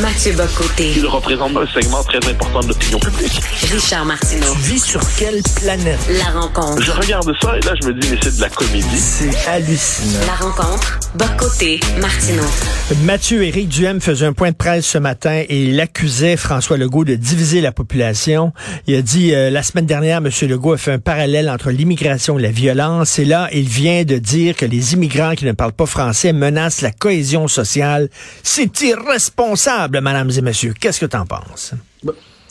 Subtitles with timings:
[0.00, 0.92] Mathieu Bocoté.
[0.96, 3.40] Il représente un segment très important de l'opinion publique.
[3.72, 4.52] Richard Martineau.
[4.52, 5.98] Tu vis sur quelle planète?
[6.18, 6.82] La rencontre.
[6.82, 8.98] Je regarde ça et là, je me dis, mais c'est de la comédie.
[8.98, 10.26] C'est hallucinant.
[10.26, 10.98] La rencontre.
[11.14, 11.80] Bocoté.
[12.00, 12.44] Martineau.
[13.04, 17.04] Mathieu Éric Duhem faisait un point de presse ce matin et il accusait François Legault
[17.04, 18.52] de diviser la population.
[18.86, 20.30] Il a dit, euh, la semaine dernière, M.
[20.42, 23.18] Legault a fait un parallèle entre l'immigration et la violence.
[23.18, 26.82] Et là, il vient de dire que les immigrants qui ne parlent pas français menacent
[26.82, 28.10] la cohésion sociale.
[28.42, 30.74] C'est irresponsable, mesdames et messieurs.
[30.78, 31.74] Qu'est-ce que tu en penses?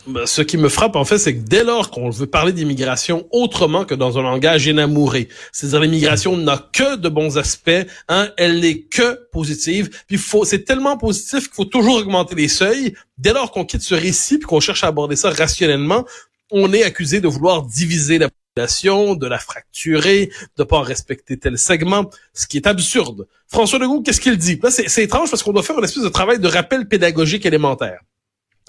[0.08, 3.28] Ben, ce qui me frappe, en fait, c'est que dès lors qu'on veut parler d'immigration
[3.32, 7.72] autrement que dans un langage énamouré, c'est-à-dire l'immigration n'a que de bons aspects,
[8.08, 12.94] hein, elle n'est que positive, puis c'est tellement positif qu'il faut toujours augmenter les seuils.
[13.18, 16.06] Dès lors qu'on quitte ce récit puis qu'on cherche à aborder ça rationnellement,
[16.52, 22.10] on est accusé de vouloir diviser la de la fracturer, de pas respecter tel segment,
[22.34, 23.28] ce qui est absurde.
[23.50, 24.58] François Legault, qu'est-ce qu'il dit?
[24.64, 28.00] Là, c'est étrange parce qu'on doit faire une espèce de travail de rappel pédagogique élémentaire.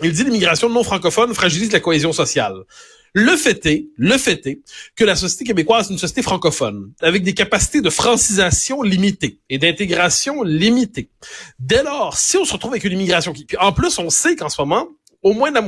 [0.03, 2.65] Il dit l'immigration non francophone fragilise la cohésion sociale.
[3.13, 4.61] Le fait est, le fait est
[4.97, 9.59] que la société québécoise est une société francophone, avec des capacités de francisation limitées et
[9.59, 11.11] d'intégration limitées.
[11.61, 13.47] Dès lors, si on se retrouve avec une immigration qui...
[13.61, 14.89] En plus, on sait qu'en ce moment,
[15.27, 15.61] au moins la,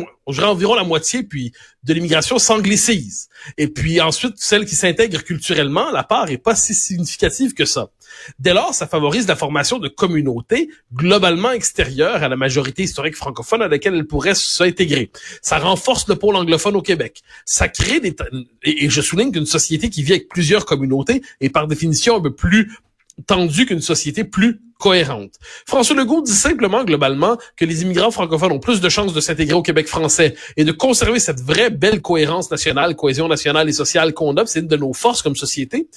[0.48, 3.28] environ la moitié puis de l'immigration s'anglicise.
[3.56, 7.91] Et puis ensuite, celle qui s'intègre culturellement, la part est pas si significative que ça.
[8.39, 13.61] Dès lors, ça favorise la formation de communautés globalement extérieures à la majorité historique francophone
[13.61, 15.11] à laquelle elles pourraient s'intégrer.
[15.42, 17.22] Ça renforce le pôle anglophone au Québec.
[17.45, 18.15] Ça crée des...
[18.62, 22.33] Et je souligne qu'une société qui vit avec plusieurs communautés est par définition un peu
[22.33, 22.78] plus
[23.27, 25.33] tendue qu'une société plus cohérente.
[25.66, 29.55] François Legault dit simplement, globalement, que les immigrants francophones ont plus de chances de s'intégrer
[29.55, 34.14] au Québec français et de conserver cette vraie belle cohérence nationale, cohésion nationale et sociale
[34.14, 34.47] qu'on a.
[34.47, 35.88] C'est une de nos forces comme société.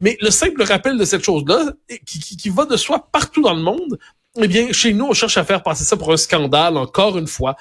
[0.00, 1.72] Mais le simple rappel de cette chose-là,
[2.04, 3.98] qui, qui, qui va de soi partout dans le monde,
[4.42, 7.28] eh bien, chez nous, on cherche à faire passer ça pour un scandale, encore une
[7.28, 7.56] fois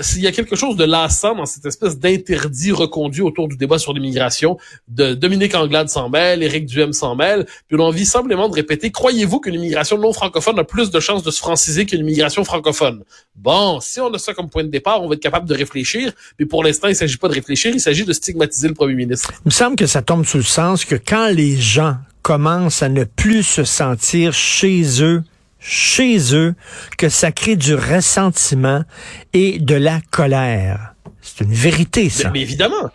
[0.00, 3.78] s'il y a quelque chose de lassant dans cette espèce d'interdit reconduit autour du débat
[3.78, 4.58] sur l'immigration,
[4.88, 8.54] de Dominique Anglade s'en mêle, Éric Duhem s'en mêle, puis on a envie simplement de
[8.54, 12.44] répéter, croyez-vous qu'une immigration non francophone a plus de chances de se franciser qu'une immigration
[12.44, 13.04] francophone?
[13.34, 16.12] Bon, si on a ça comme point de départ, on va être capable de réfléchir,
[16.38, 19.32] mais pour l'instant, il s'agit pas de réfléchir, il s'agit de stigmatiser le premier ministre.
[19.44, 22.88] Il me semble que ça tombe sous le sens que quand les gens commencent à
[22.88, 25.22] ne plus se sentir chez eux
[25.58, 26.54] chez eux
[26.98, 28.84] que ça crée du ressentiment
[29.32, 30.94] et de la colère.
[31.20, 32.30] C'est une vérité, ça.
[32.30, 32.90] Mais, évidemment.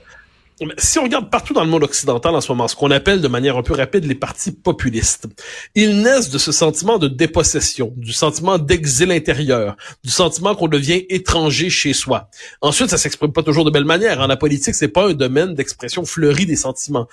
[0.77, 3.27] Si on regarde partout dans le monde occidental en ce moment, ce qu'on appelle de
[3.27, 5.27] manière un peu rapide les partis populistes,
[5.75, 11.05] ils naissent de ce sentiment de dépossession, du sentiment d'exil intérieur, du sentiment qu'on devient
[11.09, 12.29] étranger chez soi.
[12.61, 14.19] Ensuite, ça s'exprime pas toujours de belle manière.
[14.19, 17.07] En la politique, c'est pas un domaine d'expression fleurie des sentiments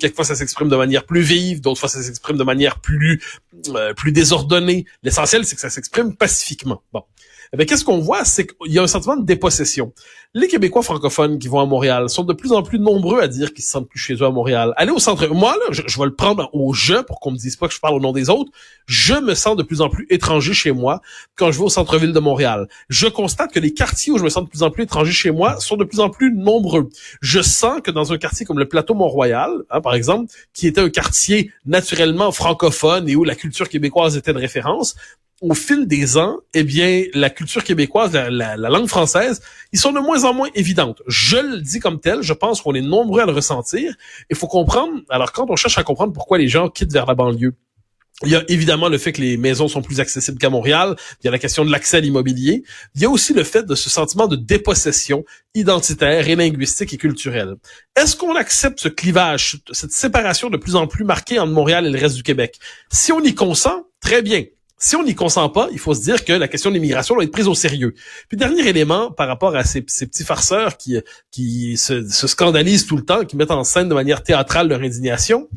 [0.00, 3.22] quelquefois ça s'exprime de manière plus vive, d'autres fois ça s'exprime de manière plus
[3.68, 4.84] euh, plus désordonnée.
[5.02, 6.82] L'essentiel c'est que ça s'exprime pacifiquement.
[6.92, 7.04] Bon.
[7.58, 9.92] Eh qu'est-ce qu'on voit, c'est qu'il y a un sentiment de dépossession.
[10.36, 13.54] Les Québécois francophones qui vont à Montréal sont de plus en plus nombreux à dire
[13.54, 14.74] qu'ils se sentent plus chez eux à Montréal.
[14.76, 15.28] Allez au centre.
[15.28, 17.78] Moi, là, je, vais le prendre au jeu pour qu'on me dise pas que je
[17.78, 18.50] parle au nom des autres.
[18.86, 21.00] Je me sens de plus en plus étranger chez moi
[21.36, 22.66] quand je vais au centre-ville de Montréal.
[22.88, 25.30] Je constate que les quartiers où je me sens de plus en plus étranger chez
[25.30, 26.90] moi sont de plus en plus nombreux.
[27.20, 30.80] Je sens que dans un quartier comme le plateau Mont-Royal, hein, par exemple, qui était
[30.80, 34.96] un quartier naturellement francophone et où la culture québécoise était de référence,
[35.44, 40.00] au fil des ans, eh bien, la culture québécoise, la, langue française, ils sont de
[40.00, 41.02] moins en moins évidentes.
[41.06, 43.94] Je le dis comme tel, je pense qu'on est nombreux à le ressentir.
[44.30, 47.14] Il faut comprendre, alors quand on cherche à comprendre pourquoi les gens quittent vers la
[47.14, 47.54] banlieue,
[48.22, 50.94] il y a évidemment le fait que les maisons sont plus accessibles qu'à Montréal.
[51.20, 52.62] Il y a la question de l'accès à l'immobilier.
[52.94, 56.96] Il y a aussi le fait de ce sentiment de dépossession identitaire et linguistique et
[56.96, 57.56] culturelle.
[57.96, 61.90] Est-ce qu'on accepte ce clivage, cette séparation de plus en plus marquée entre Montréal et
[61.90, 62.60] le reste du Québec?
[62.90, 64.44] Si on y consent, très bien.
[64.78, 67.24] Si on n'y consent pas, il faut se dire que la question de l'immigration doit
[67.24, 67.94] être prise au sérieux.
[68.28, 70.98] Puis dernier élément par rapport à ces, petits farceurs qui,
[71.30, 74.80] qui se, se, scandalisent tout le temps, qui mettent en scène de manière théâtrale leur
[74.80, 75.48] indignation,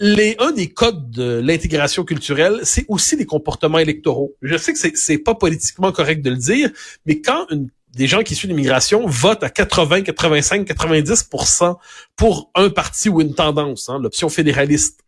[0.00, 4.34] les, un des codes de l'intégration culturelle, c'est aussi les comportements électoraux.
[4.42, 6.70] Je sais que c'est, pas politiquement correct de le dire,
[7.06, 7.46] mais quand
[7.94, 11.76] des gens qui suivent l'immigration votent à 80, 85, 90%
[12.16, 15.00] pour un parti ou une tendance, hein, l'option fédéraliste,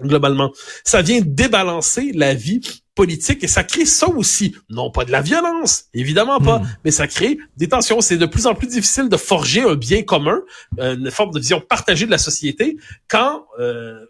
[0.00, 0.52] globalement,
[0.84, 2.60] ça vient débalancer la vie
[2.94, 4.56] politique et ça crée ça aussi.
[4.70, 6.68] Non pas de la violence, évidemment pas, hmm.
[6.84, 8.00] mais ça crée des tensions.
[8.00, 10.40] C'est de plus en plus difficile de forger un bien commun,
[10.80, 12.76] euh, une forme de vision partagée de la société
[13.08, 14.00] quand euh,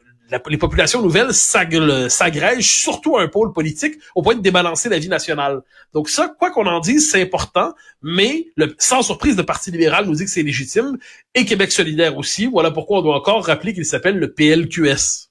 [0.49, 5.09] les populations nouvelles s'agrègent surtout à un pôle politique au point de débalancer la vie
[5.09, 5.61] nationale.
[5.95, 10.07] Donc ça, quoi qu'on en dise, c'est important, mais le, sans surprise, le Parti libéral
[10.07, 10.99] nous dit que c'est légitime,
[11.35, 12.47] et Québec solidaire aussi.
[12.47, 15.26] Voilà pourquoi on doit encore rappeler qu'il s'appelle le PLQS.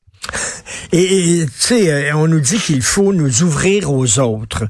[0.92, 4.66] Et tu sais, euh, on nous dit qu'il faut nous ouvrir aux autres,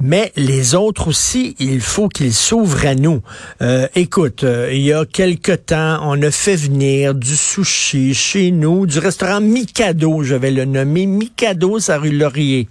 [0.00, 3.22] mais les autres aussi, il faut qu'ils s'ouvrent à nous.
[3.62, 8.50] Euh, écoute, euh, il y a quelque temps, on a fait venir du sushi chez
[8.50, 12.68] nous, du restaurant Mikado, je vais le nommer, Mikado, sa rue Laurier.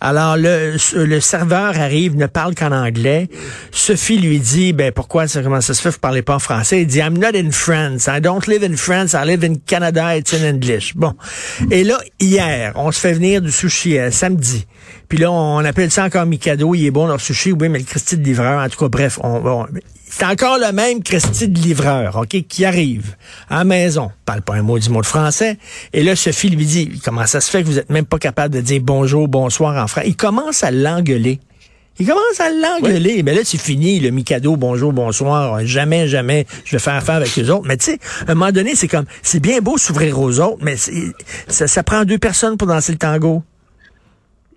[0.00, 3.28] Alors, le, serveur arrive, ne parle qu'en anglais.
[3.70, 6.82] Sophie lui dit, ben, pourquoi, ça, comment ça se fait, vous parlez pas en français?
[6.82, 8.08] Il dit, I'm not in France.
[8.08, 9.12] I don't live in France.
[9.12, 10.16] I live in Canada.
[10.16, 10.94] It's in English.
[10.96, 11.14] Bon.
[11.70, 14.66] Et là, hier, on se fait venir du sushi, euh, samedi.
[15.08, 16.74] Puis là, on appelle ça encore Mikado.
[16.74, 17.52] Il est bon, leur sushi.
[17.52, 19.66] Oui, mais le Christy de livreur, en tout cas, bref, on,
[20.10, 23.14] c'est encore le même Christy de livreur, OK, qui arrive
[23.48, 25.56] à la maison, parle pas un mot du mot de français,
[25.92, 28.54] et là, Sophie lui dit, comment ça se fait que vous êtes même pas capable
[28.54, 30.08] de dire bonjour, bonsoir en français?
[30.08, 31.40] Il commence à l'engueuler.
[32.00, 33.22] Il commence à l'engueuler.
[33.22, 35.64] Mais là, c'est fini, le Mikado, bonjour, bonsoir.
[35.66, 37.66] Jamais, jamais, je vais faire affaire avec les autres.
[37.66, 40.58] Mais tu sais, à un moment donné, c'est comme, c'est bien beau s'ouvrir aux autres,
[40.62, 40.76] mais
[41.48, 43.42] ça, ça prend deux personnes pour danser le tango.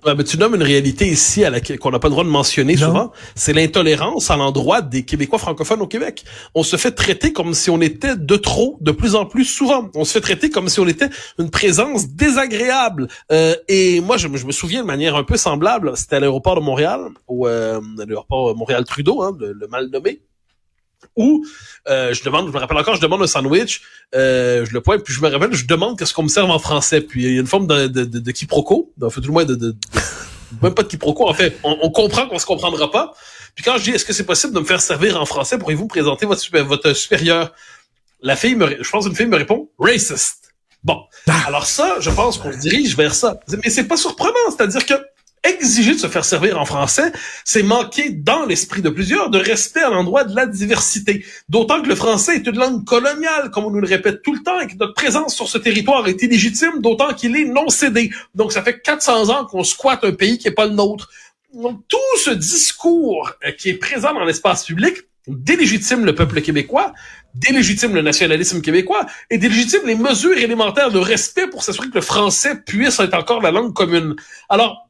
[0.06, 2.30] Ouais, mais tu nommes une réalité ici à laquelle qu'on n'a pas le droit de
[2.30, 6.26] mentionner souvent, c'est l'intolérance à l'endroit des Québécois francophones au Québec.
[6.56, 9.90] On se fait traiter comme si on était de trop, de plus en plus souvent.
[9.96, 11.10] On se fait traiter comme si on était
[11.40, 13.08] une présence désagréable.
[13.32, 15.96] Euh, et moi, je, me souviens de manière un peu semblable.
[15.96, 20.22] C'était à l'aéroport de Montréal, ou euh, l'aéroport Montréal-Trudeau, hein, le mal nommé
[21.16, 21.46] où
[21.88, 23.82] euh, je demande, je me rappelle encore, je demande un sandwich,
[24.16, 26.60] euh, je le pointe, puis je me rappelle, je demande qu'est-ce qu'on me serve en
[26.60, 27.02] français.
[27.02, 29.56] Puis il y a une forme de, de, de, de quiproquo, tout le moins de,
[29.56, 29.76] de,
[30.62, 33.14] même pas de quiproquo, en fait, on, comprend qu'on se comprendra pas.
[33.56, 35.88] Puis quand je dis, est-ce que c'est possible de me faire servir en français, pourriez-vous
[35.88, 37.54] présenter votre, votre supérieur?
[38.22, 40.54] La fille me, je pense une fille me répond, racist.
[40.84, 41.02] Bon.
[41.28, 41.44] Ah.
[41.48, 43.40] Alors ça, je pense qu'on se dirige vers ça.
[43.64, 44.94] Mais c'est pas surprenant, c'est-à-dire que
[45.44, 47.12] exiger de se faire servir en français,
[47.44, 51.26] c'est manquer dans l'esprit de plusieurs de respect à l'endroit de la diversité.
[51.50, 54.42] D'autant que le français est une langue coloniale, comme on nous le répète tout le
[54.42, 58.12] temps, et que notre présence sur ce territoire est illégitime, d'autant qu'il est non cédé.
[58.36, 61.10] Donc ça fait 400 ans qu'on squatte un pays qui n'est pas le nôtre.
[61.54, 64.98] Donc tout ce discours euh, qui est présent dans l'espace public
[65.28, 66.94] délégitime le peuple québécois,
[67.34, 72.02] délégitime le nationalisme québécois et délégitime les mesures élémentaires de respect pour s'assurer que le
[72.02, 74.16] français puisse être encore la langue commune.
[74.50, 74.90] Alors,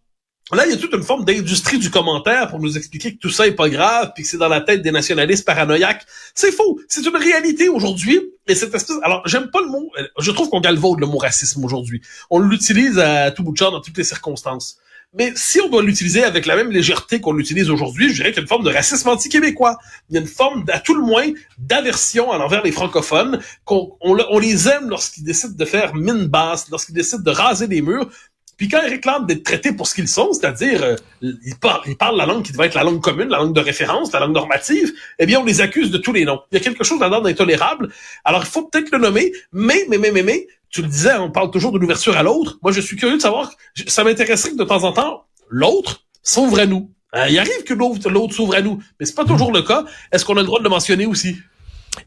[0.51, 3.30] Là, il y a toute une forme d'industrie du commentaire pour nous expliquer que tout
[3.30, 6.06] ça est pas grave, puis que c'est dans la tête des nationalistes paranoïaques.
[6.36, 6.80] C'est faux.
[6.90, 8.19] C'est une réalité aujourd'hui.
[8.48, 8.98] Et cette espèce...
[9.04, 9.90] Alors, j'aime pas le mot...
[10.19, 12.01] Je trouve qu'on galvaude le mot racisme aujourd'hui.
[12.30, 14.78] On l'utilise à tout bout de champ dans toutes les circonstances.
[15.16, 18.38] Mais si on doit l'utiliser avec la même légèreté qu'on l'utilise aujourd'hui, je dirais qu'il
[18.38, 19.78] y a une forme de racisme anti-québécois.
[20.10, 23.95] Il y a une forme, à tout le moins, d'aversion à l'envers les francophones, qu'on
[24.01, 28.10] on les aime lorsqu'ils décident de faire mine basse, lorsqu'ils décident de raser les murs,
[28.58, 31.98] puis quand ils réclament d'être traités pour ce qu'ils sont, c'est-à-dire euh, ils, parlent, ils
[31.98, 34.34] parlent la langue qui devrait être la langue commune, la langue de référence, la langue
[34.34, 36.40] normative, eh bien on les accuse de tous les noms.
[36.52, 37.90] Il y a quelque chose là-dedans d'intolérable.
[38.24, 41.32] Alors il faut peut-être le nommer, mais, mais, mais, mais, mais, tu le disais, on
[41.32, 42.58] parle toujours de l'ouverture à l'autre.
[42.62, 43.52] Moi je suis curieux de savoir,
[43.88, 46.90] ça m'intéresserait que de temps en temps, l'autre s'ouvre à nous.
[47.16, 49.86] Euh, il arrive que l'autre, l'autre s'ouvre à nous, mais c'est pas toujours le cas.
[50.12, 51.38] Est-ce qu'on a le droit de le mentionner aussi?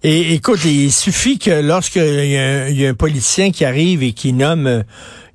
[0.02, 4.32] Et écoute, il suffit que lorsqu'il y, y, a un politicien qui arrive et qui
[4.32, 4.82] nomme euh,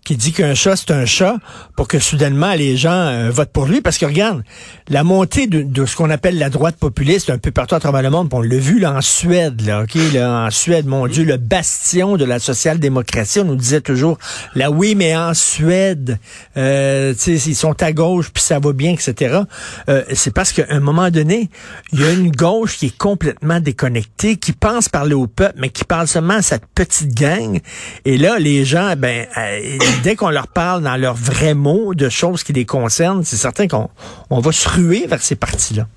[0.03, 1.38] qui dit qu'un chat, c'est un chat,
[1.75, 3.81] pour que soudainement les gens euh, votent pour lui.
[3.81, 4.44] Parce que regarde,
[4.89, 8.09] la montée de, ce qu'on appelle la droite populiste un peu partout à travers le
[8.09, 11.38] monde, on l'a vu là, en Suède, là, OK, là, en Suède, mon Dieu, le
[11.38, 14.18] bastion de la social-démocratie, on nous disait toujours,
[14.56, 16.18] là oui, mais en Suède,
[16.57, 19.41] euh, ils sont à gauche, puis ça va bien, etc.
[19.88, 21.50] Euh, c'est parce qu'à un moment donné,
[21.93, 25.70] il y a une gauche qui est complètement déconnectée, qui pense parler au peuple, mais
[25.70, 27.60] qui parle seulement à cette petite gang.
[28.05, 29.27] Et là, les gens, ben...
[29.38, 33.38] Euh, dès qu'on leur parle dans leurs vrais mots de choses qui les concernent, c'est
[33.38, 33.89] certain qu'on
[34.29, 35.88] on va se ruer vers ces partis-là.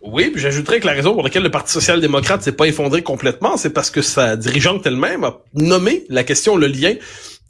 [0.00, 3.56] Oui, puis j'ajouterais que la raison pour laquelle le Parti social-démocrate s'est pas effondré complètement,
[3.56, 6.94] c'est parce que sa dirigeante elle-même a nommé la question, le lien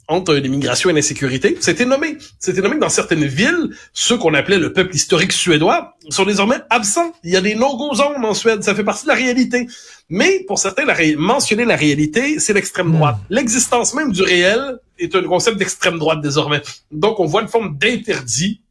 [0.09, 1.55] entre l'immigration et l'insécurité.
[1.61, 2.17] C'était nommé.
[2.39, 6.57] C'était nommé que dans certaines villes, ceux qu'on appelait le peuple historique suédois sont désormais
[6.69, 7.13] absents.
[7.23, 8.63] Il y a des no-go zones en Suède.
[8.63, 9.67] Ça fait partie de la réalité.
[10.09, 13.17] Mais pour certains, la mentionner la réalité, c'est l'extrême droite.
[13.29, 13.33] Hmm.
[13.35, 16.61] L'existence même du réel est un concept d'extrême droite désormais.
[16.91, 18.61] Donc, on voit une forme d'interdit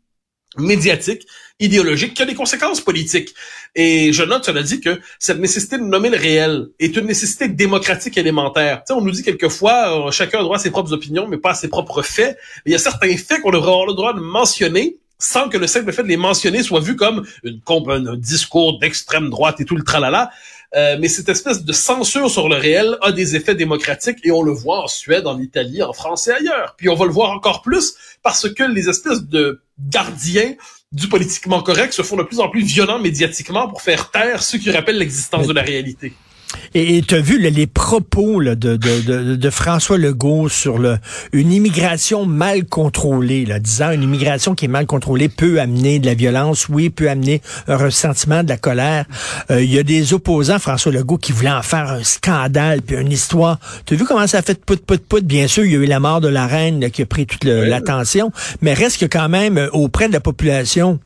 [0.56, 1.26] médiatique,
[1.60, 3.34] idéologique, qui a des conséquences politiques.
[3.74, 7.48] Et je note, cela dit, que cette nécessité de nommer le réel est une nécessité
[7.48, 8.82] démocratique élémentaire.
[8.90, 11.54] on nous dit quelquefois, euh, chacun a droit à ses propres opinions, mais pas à
[11.54, 12.38] ses propres faits.
[12.64, 15.66] il y a certains faits qu'on devrait avoir le droit de mentionner, sans que le
[15.66, 19.76] simple fait de les mentionner soit vu comme une, un discours d'extrême droite et tout
[19.76, 20.30] le tralala.
[20.76, 24.42] Euh, mais cette espèce de censure sur le réel a des effets démocratiques et on
[24.42, 26.74] le voit en Suède, en Italie, en France et ailleurs.
[26.76, 30.54] Puis on va le voir encore plus parce que les espèces de gardiens
[30.92, 34.58] du politiquement correct se font de plus en plus violents médiatiquement pour faire taire ceux
[34.58, 36.12] qui rappellent l'existence de la réalité.
[36.74, 40.78] Et tu as vu là, les propos là, de, de, de, de, François Legault sur
[40.78, 40.98] le,
[41.32, 46.06] une immigration mal contrôlée, là, disant une immigration qui est mal contrôlée peut amener de
[46.06, 49.04] la violence, oui, peut amener un ressentiment, de la colère.
[49.50, 52.96] Euh, Il y a des opposants, François Legault, qui voulaient en faire un scandale, puis
[52.96, 53.58] une histoire.
[53.86, 55.24] Tu as vu comment ça a fait pout, pout, pout?
[55.24, 57.26] Bien sûr, il y a eu la mort de la reine là, qui a pris
[57.26, 60.98] toute l'attention, mais reste que quand même, euh, auprès de la population,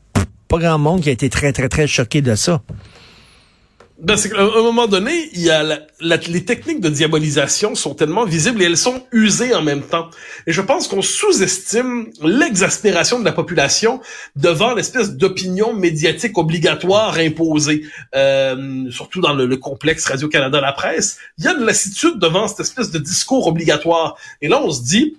[0.47, 2.61] pas grand monde qui a été très, très, très choqué de ça.
[4.03, 7.95] Ben, c'est qu'à un moment donné, il y a la, les techniques de diabolisation sont
[7.95, 10.09] tellement visibles et elles sont usées en même temps.
[10.45, 14.01] Et je pense qu'on sous-estime l'exaspération de la population
[14.35, 21.17] devant l'espèce d'opinion médiatique obligatoire imposée, euh, surtout dans le, le complexe Radio-Canada, la presse.
[21.37, 24.17] Il y a de lassitude devant cette espèce de discours obligatoire.
[24.41, 25.15] Et là, on se dit,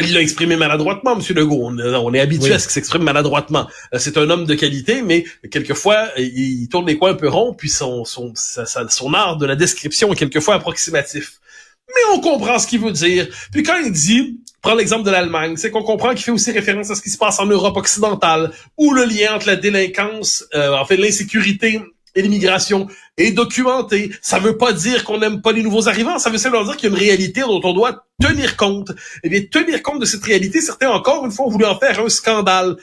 [0.00, 1.22] il l'a exprimé maladroitement, M.
[1.34, 1.70] Legault.
[1.70, 3.68] On, est habitué à ce qu'il s'exprime maladroitement.
[3.94, 7.54] Euh, c'est un homme de qualité, mais quelquefois, il tourne les coins un peu ronds,
[7.54, 11.40] puis son, son, son art de la description est quelquefois approximatif.
[11.88, 13.28] Mais on comprend ce qu'il veut dire.
[13.50, 16.90] Puis quand il dit, prends l'exemple de l'Allemagne, c'est qu'on comprend qu'il fait aussi référence
[16.90, 20.76] à ce qui se passe en Europe occidentale, où le lien entre la délinquance, euh,
[20.76, 21.80] en fait l'insécurité
[22.18, 24.10] et l'immigration est documenté.
[24.20, 26.90] Ça veut pas dire qu'on n'aime pas les nouveaux arrivants, ça veut simplement dire qu'il
[26.90, 28.90] y a une réalité dont on doit tenir compte.
[29.22, 32.00] Eh bien, tenir compte de cette réalité, certains encore une fois ont voulu en faire
[32.00, 32.76] un scandale.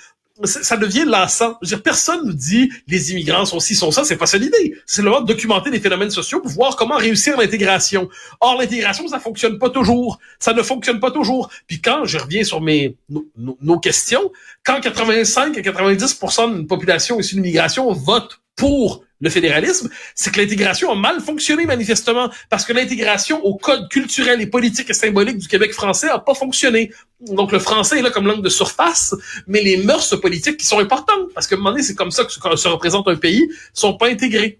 [0.43, 1.57] Ça devient lassant.
[1.61, 4.03] Je veux dire, personne nous dit les immigrants sont ci, sont ça.
[4.03, 4.75] C'est pas ça l'idée.
[4.85, 8.09] C'est le de documenter les phénomènes sociaux pour voir comment réussir l'intégration.
[8.41, 10.19] Or, l'intégration, ça fonctionne pas toujours.
[10.39, 11.49] Ça ne fonctionne pas toujours.
[11.67, 13.25] Puis quand je reviens sur mes nos,
[13.61, 14.29] nos questions,
[14.65, 16.19] quand 85 à 90
[16.53, 22.29] d'une population issue d'immigration vote pour le fédéralisme, c'est que l'intégration a mal fonctionné manifestement,
[22.49, 26.33] parce que l'intégration au code culturel et politique et symbolique du Québec français a pas
[26.33, 26.91] fonctionné.
[27.21, 29.15] Donc le français est là comme langue de surface,
[29.47, 32.25] mais les mœurs politiques qui sont importantes, parce qu'à un moment donné, c'est comme ça
[32.25, 34.59] que se représente un pays, sont pas intégrées.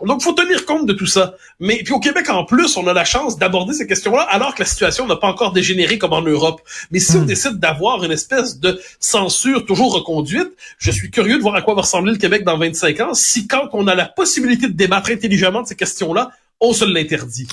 [0.00, 1.36] Donc, faut tenir compte de tout ça.
[1.60, 4.62] Mais puis au Québec, en plus, on a la chance d'aborder ces questions-là, alors que
[4.62, 6.62] la situation n'a pas encore dégénéré comme en Europe.
[6.90, 7.26] Mais si on hmm.
[7.26, 11.74] décide d'avoir une espèce de censure toujours reconduite, je suis curieux de voir à quoi
[11.74, 15.10] va ressembler le Québec dans 25 ans, si quand on a la possibilité de débattre
[15.10, 16.30] intelligemment de ces questions-là,
[16.60, 17.46] on se l'interdit.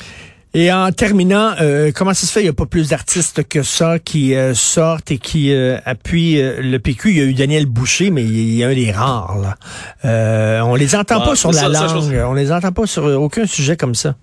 [0.56, 2.40] Et en terminant, euh, comment ça se fait?
[2.40, 6.42] Il n'y a pas plus d'artistes que ça qui euh, sortent et qui euh, appuient
[6.42, 7.12] le PQ?
[7.12, 9.38] Il y a eu Daniel Boucher, mais il y a un des rares.
[9.38, 10.64] Là.
[10.66, 13.94] on les entend pas sur la langue, on les entend pas sur aucun sujet comme
[13.94, 14.16] ça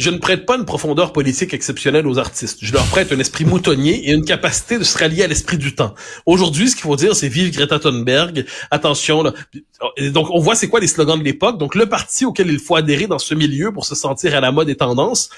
[0.00, 2.60] je ne prête pas une profondeur politique exceptionnelle aux artistes.
[2.62, 5.74] Je leur prête un esprit moutonnier et une capacité de se rallier à l'esprit du
[5.74, 5.94] temps.
[6.24, 8.46] Aujourd'hui, ce qu'il faut dire, c'est vive Greta Thunberg.
[8.70, 9.34] Attention, là.
[10.12, 11.58] donc on voit c'est quoi les slogans de l'époque.
[11.58, 14.52] Donc le parti auquel il faut adhérer dans ce milieu pour se sentir à la
[14.52, 15.28] mode des tendances,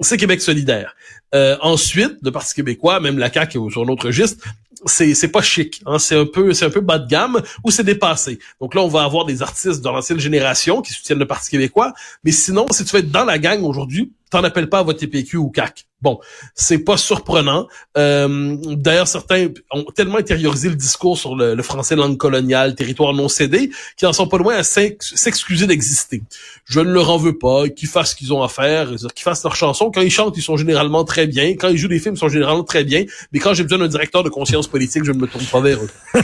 [0.00, 0.94] c'est Québec solidaire.
[1.34, 4.44] Euh, ensuite, le Parti québécois, même la CAQ sur un autre registre,
[4.86, 5.82] c'est c'est pas chic.
[5.86, 5.98] Hein?
[5.98, 8.38] C'est un peu c'est un peu bas de gamme ou c'est dépassé.
[8.60, 11.92] Donc là, on va avoir des artistes de l'ancienne génération qui soutiennent le Parti québécois.
[12.24, 15.06] Mais sinon, si tu veux être dans la gang aujourd'hui, t'en appelles pas à voter
[15.06, 15.86] PQ ou CAC.
[16.04, 16.20] Bon,
[16.54, 17.66] c'est pas surprenant.
[17.96, 23.28] Euh, D'ailleurs, certains ont tellement intériorisé le discours sur le, français langue coloniale, territoire non
[23.28, 26.22] cédé, qu'ils en sont pas loin à s'excuser d'exister.
[26.66, 29.42] Je ne leur en veux pas, qu'ils fassent ce qu'ils ont à faire, qu'ils fassent
[29.44, 29.90] leurs chansons.
[29.90, 31.52] Quand ils chantent, ils sont généralement très bien.
[31.52, 33.04] Quand ils jouent des films, ils sont généralement très bien.
[33.32, 35.78] Mais quand j'ai besoin d'un directeur de conscience politique, je ne me tourne pas vers
[35.82, 35.90] eux.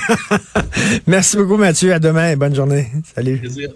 [1.07, 1.95] Merci beaucoup, Mathieu.
[1.95, 2.89] À demain et bonne journée.
[3.15, 3.41] Salut.